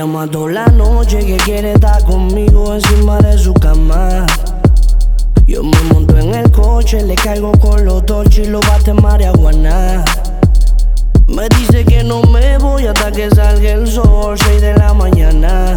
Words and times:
llama 0.00 0.26
toda 0.26 0.52
la 0.52 0.66
noche 0.66 1.18
que 1.18 1.36
quiere 1.36 1.72
estar 1.72 2.02
conmigo 2.04 2.74
encima 2.74 3.18
de 3.18 3.36
su 3.36 3.52
cama. 3.52 4.26
Yo 5.46 5.62
me 5.62 5.78
monto 5.92 6.16
en 6.16 6.34
el 6.34 6.50
coche, 6.50 7.02
le 7.02 7.14
caigo 7.14 7.52
con 7.52 7.84
los 7.84 8.06
torches 8.06 8.46
y 8.46 8.50
lo 8.50 8.60
bate 8.60 8.94
marihuana. 8.94 10.04
Me 11.26 11.48
dice 11.58 11.84
que 11.84 12.02
no 12.02 12.22
me 12.22 12.56
voy 12.58 12.86
hasta 12.86 13.10
que 13.12 13.28
salga 13.30 13.72
el 13.72 13.86
sol, 13.86 14.38
6 14.38 14.60
de 14.60 14.74
la 14.74 14.94
mañana. 14.94 15.69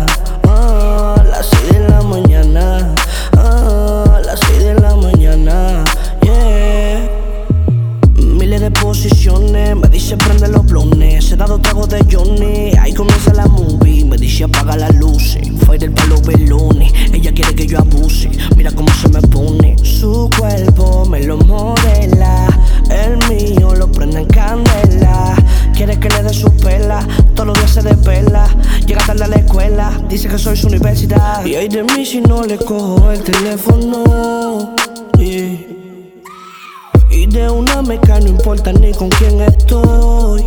Dice 30.13 30.29
que 30.29 30.37
soy 30.37 30.55
su 30.55 30.67
universidad. 30.67 31.43
Y 31.43 31.55
hay 31.55 31.67
de 31.67 31.81
mí 31.83 32.05
si 32.05 32.21
no 32.21 32.43
le 32.43 32.57
cojo 32.57 33.11
el 33.11 33.23
teléfono. 33.23 34.75
Y 37.09 37.25
de 37.27 37.49
una 37.49 37.81
me 37.81 37.99
cae, 37.99 38.21
no 38.21 38.27
importa 38.27 38.71
ni 38.73 38.91
con 38.93 39.09
quién 39.09 39.41
estoy. 39.41 40.43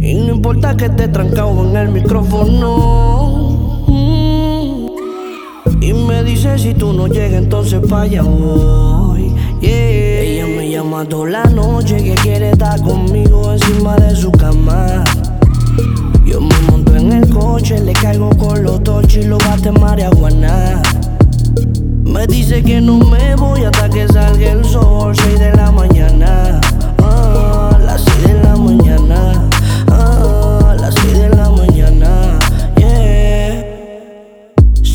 Y 0.00 0.14
no 0.14 0.34
importa 0.34 0.74
que 0.76 0.86
esté 0.86 1.08
trancado 1.08 1.68
en 1.68 1.76
el 1.76 1.88
micrófono. 1.90 3.84
Mm. 3.88 4.86
Y 5.82 5.92
me 5.92 6.24
dice 6.24 6.58
si 6.58 6.72
tú 6.72 6.94
no 6.94 7.08
llegas, 7.08 7.42
entonces 7.42 7.80
voy. 7.82 8.08
Yeah. 8.10 8.22
Ella 9.60 10.46
me 10.46 10.70
llama 10.70 11.04
toda 11.04 11.28
la 11.28 11.44
noche 11.44 11.96
que 12.02 12.14
quiere 12.14 12.50
estar 12.50 12.80
conmigo 12.80 13.52
encima 13.52 13.96
de 13.96 14.16
su 14.16 14.30
cama. 14.32 15.04
Yo 16.28 16.42
me 16.42 16.54
monto 16.70 16.94
en 16.94 17.10
el 17.10 17.30
coche, 17.30 17.80
le 17.80 17.94
caigo 17.94 18.28
con 18.36 18.62
los 18.62 18.82
torches 18.82 19.24
y 19.24 19.28
lo 19.28 19.38
bate 19.38 19.72
marihuana. 19.72 20.82
Me 22.04 22.26
dice 22.26 22.62
que 22.62 22.82
no 22.82 22.98
me 22.98 23.34
voy 23.34 23.64
hasta 23.64 23.88
que 23.88 24.06
salga 24.08 24.52
el 24.52 24.62
sol, 24.62 25.16
6 25.16 25.38
de 25.38 25.56
la 25.56 25.70
mañana. 25.70 25.97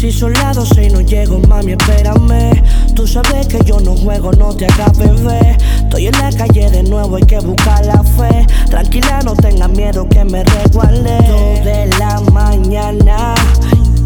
Si 0.03 0.11
son 0.11 0.33
las 0.33 0.57
12 0.57 0.83
y 0.83 0.89
no 0.89 0.99
llego, 0.99 1.39
mami, 1.47 1.71
espérame. 1.71 2.61
Tú 2.93 3.07
sabes 3.07 3.47
que 3.47 3.63
yo 3.63 3.79
no 3.79 3.95
juego, 3.95 4.33
no 4.33 4.53
te 4.53 4.65
hagas 4.65 4.97
bebé. 4.97 5.57
Estoy 5.77 6.07
en 6.07 6.19
la 6.19 6.29
calle 6.29 6.69
de 6.69 6.83
nuevo, 6.83 7.15
hay 7.15 7.23
que 7.23 7.39
buscar 7.39 7.85
la 7.85 8.03
fe. 8.03 8.45
Tranquila, 8.69 9.21
no 9.23 9.33
tengas 9.33 9.69
miedo 9.69 10.05
que 10.09 10.25
me 10.25 10.43
resguarde. 10.43 11.17
Dos 11.25 11.63
de 11.63 11.85
la 11.97 12.19
mañana 12.33 13.33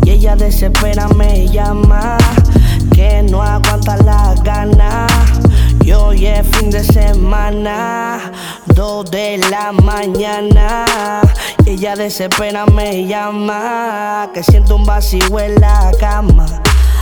y 0.05 0.11
ella 0.11 0.35
desespera 0.35 1.07
me 1.07 1.47
llama. 1.47 2.19
Que 2.93 3.23
no 3.23 3.41
aguanta 3.41 3.97
la 3.97 4.35
gana. 4.43 5.07
Y 5.83 5.93
hoy 5.93 6.27
es 6.27 6.45
fin 6.45 6.69
de 6.69 6.83
semana, 6.83 8.31
dos 8.67 9.09
de 9.09 9.39
la 9.49 9.71
mañana. 9.71 10.86
Ella 11.67 11.98
desespera 11.98 12.66
me 12.66 13.05
llama. 13.05 14.32
Que 14.33 14.42
siento 14.42 14.78
un 14.78 14.86
vacío 14.86 15.38
en 15.38 15.60
la 15.60 15.92
cama. 16.00 16.45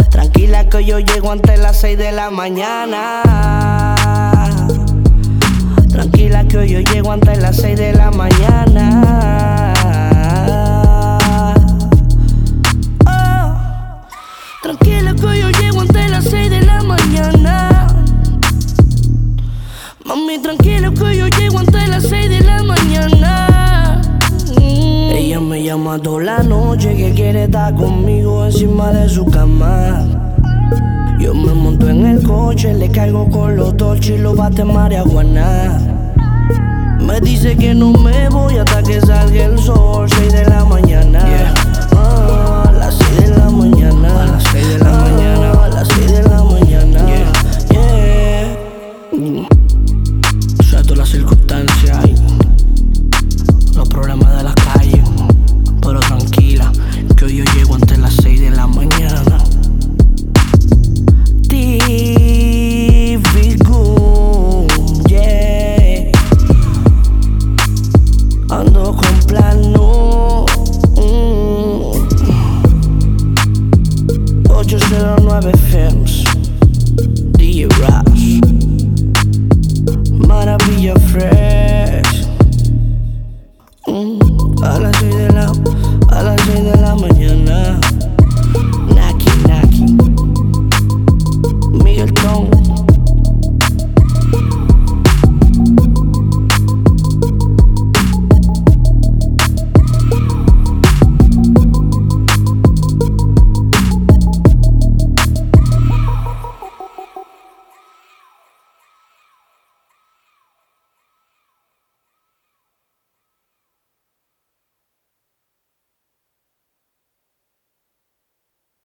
Tranquila 0.10 0.68
que 0.68 0.84
yo 0.84 0.98
llego 0.98 1.32
antes 1.32 1.60
las 1.60 1.78
6 1.82 1.96
de 2.00 2.12
la 2.12 2.32
mañana. 2.32 3.22
Tranquila 5.92 6.46
que 6.46 6.58
hoy 6.58 6.70
yo 6.70 6.80
llego 6.80 7.12
antes 7.12 7.38
las 7.38 7.58
6 7.58 7.78
de 7.78 7.94
la 7.94 8.10
mañana. 8.10 8.95
Toda 26.00 26.24
la 26.24 26.44
noche 26.44 26.96
que 26.96 27.14
quiere 27.14 27.44
estar 27.44 27.74
conmigo 27.74 28.46
encima 28.46 28.92
de 28.92 29.08
su 29.08 29.26
cama. 29.26 30.06
Yo 31.20 31.34
me 31.34 31.54
monto 31.54 31.90
en 31.90 32.06
el 32.06 32.24
coche, 32.24 32.74
le 32.74 32.90
caigo 32.90 33.30
con 33.30 33.56
los 33.56 33.78
torches 33.78 34.16
y 34.16 34.18
lo 34.18 34.36
bate 34.36 34.64
marihuana. 34.64 35.80
Me 37.00 37.20
dice 37.22 37.56
que 37.56 37.74
no 37.74 37.92
me 37.94 38.30
voy 38.30 38.58
hasta 38.58 38.84
que 38.84 39.00
salga 39.00 39.46
el 39.46 39.58
sol, 39.60 40.10